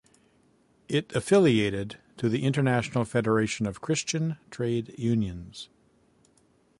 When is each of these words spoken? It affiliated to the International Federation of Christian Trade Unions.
It 0.89 1.15
affiliated 1.15 1.99
to 2.17 2.27
the 2.27 2.41
International 2.43 3.05
Federation 3.05 3.67
of 3.67 3.81
Christian 3.81 4.37
Trade 4.49 4.95
Unions. 4.97 5.69